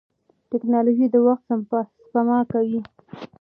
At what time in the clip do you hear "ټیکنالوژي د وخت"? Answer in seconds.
0.49-1.45